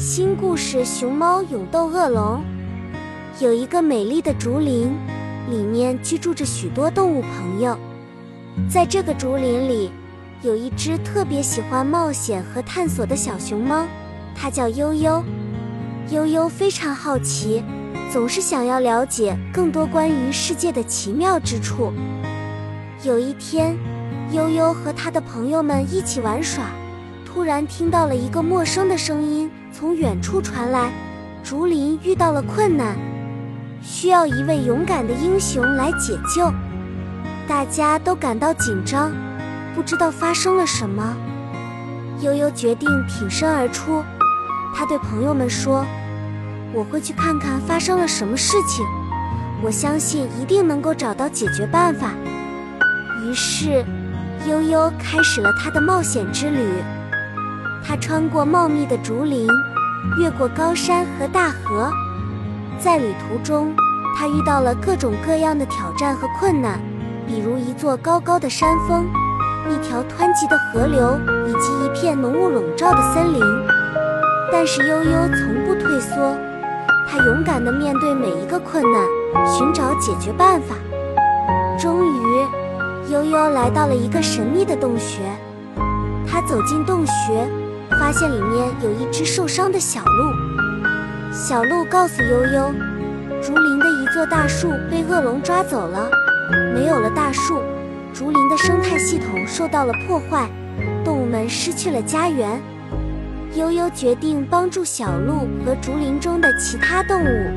[0.00, 2.42] 新故事：熊猫勇斗恶龙。
[3.38, 4.96] 有一个美丽的竹林，
[5.50, 7.76] 里面居住着许多动物朋友。
[8.66, 9.92] 在这个竹林里，
[10.40, 13.84] 有一只特别喜欢冒险和探索的小熊猫，
[14.34, 15.22] 它叫悠悠。
[16.08, 17.62] 悠悠非常好奇，
[18.10, 21.92] 总是想要了解更多关于世界的奇妙之处。
[23.02, 23.76] 有一天，
[24.32, 26.70] 悠悠和他的朋友们一起玩耍。
[27.26, 29.48] 突然听到了一个陌生的声音
[29.80, 30.92] 从远处传来，
[31.42, 32.94] 竹林遇到了困难，
[33.80, 36.52] 需要一位勇敢的英雄来解救。
[37.48, 39.10] 大家都感到紧张，
[39.74, 41.16] 不知道发生了什么。
[42.20, 44.04] 悠悠决定挺身而出，
[44.74, 45.86] 他对朋友们说
[46.74, 48.84] ：“我会去看看发生了什么事情，
[49.62, 52.12] 我相信一定能够找到解决办法。”
[53.24, 53.82] 于是，
[54.46, 56.68] 悠悠开始了他的冒险之旅。
[57.82, 59.46] 他穿过茂密的竹林，
[60.18, 61.90] 越过高山和大河，
[62.78, 63.74] 在旅途中，
[64.16, 66.80] 他遇到了各种各样的挑战和困难，
[67.26, 69.06] 比如一座高高的山峰、
[69.68, 73.40] 一条湍急的河流以及一片浓雾笼罩的森林。
[74.52, 76.36] 但是悠悠从不退缩，
[77.08, 79.02] 他勇敢地面对每一个困难，
[79.46, 80.74] 寻找解决办法。
[81.78, 85.22] 终于，悠悠来到了一个神秘的洞穴，
[86.26, 87.48] 他走进洞穴。
[88.00, 90.32] 发现里面有一只受伤的小鹿。
[91.30, 92.72] 小鹿告诉悠悠，
[93.42, 96.08] 竹林的一座大树被恶龙抓走了，
[96.74, 97.60] 没有了大树，
[98.14, 100.48] 竹林的生态系统受到了破坏，
[101.04, 102.58] 动物们失去了家园。
[103.54, 107.50] 悠悠决定帮助小鹿和竹林中的其他动物。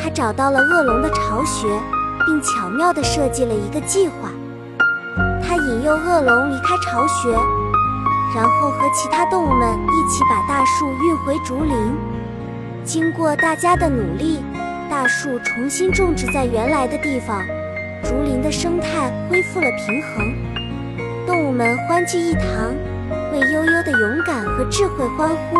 [0.00, 1.68] 他找到了恶龙的巢穴，
[2.24, 4.30] 并巧妙地设计了一个计划。
[5.42, 7.36] 他引诱恶龙离开巢穴。
[8.34, 11.76] 然后和其他动物们一起把大树运回竹林。
[12.84, 14.42] 经过大家的努力，
[14.90, 17.42] 大树重新种植在原来的地方，
[18.02, 20.34] 竹林的生态恢复了平衡。
[21.26, 22.42] 动物们欢聚一堂，
[23.32, 25.56] 为悠悠的勇敢和智慧欢呼。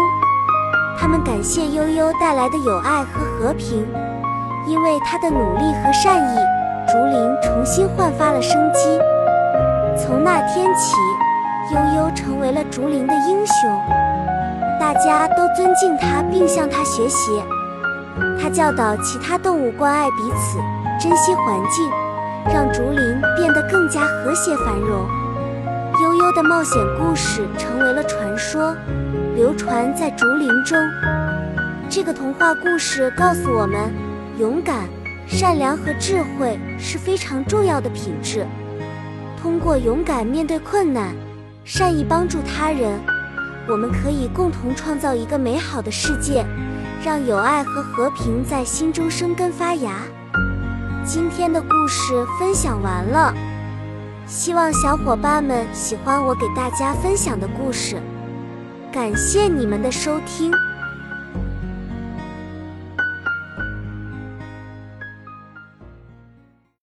[0.99, 3.87] 他们感谢悠悠带来的友爱和和平，
[4.67, 6.39] 因为他的努力和善意，
[6.91, 8.99] 竹林重新焕发了生机。
[9.97, 10.97] 从那天起。
[11.71, 13.71] 悠悠成为了竹林的英雄，
[14.81, 17.31] 大家都尊敬他并向他学习。
[18.41, 20.59] 他教导其他动物关爱彼此、
[21.01, 21.91] 珍惜环境，
[22.53, 25.07] 让竹林变得更加和谐繁荣。
[26.03, 28.75] 悠悠的冒险故事成为了传说，
[29.37, 30.77] 流传在竹林中。
[31.89, 33.91] 这个童话故事告诉我们，
[34.39, 34.89] 勇敢、
[35.27, 38.45] 善良和智慧是非常重要的品质。
[39.41, 41.15] 通过勇敢面对困难。
[41.65, 43.01] 善意帮助他人，
[43.69, 46.45] 我们可以共同创造一个美好的世界，
[47.05, 50.01] 让友爱和和平在心中生根发芽。
[51.05, 53.33] 今天的故事分享完了，
[54.27, 57.97] 希望小伙伴们喜欢我给大家分享的故事。
[58.93, 60.51] 感谢你们的收听。